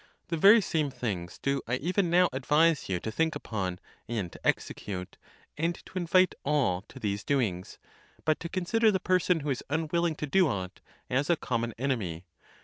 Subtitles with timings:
[0.29, 3.77] The very same things do I even now advise you to think upon
[4.07, 5.17] and to execute,
[5.59, 7.77] and to invite all to these doings;
[8.25, 12.25] but to consider the person, who is unwilling to do aught, as a common enemy.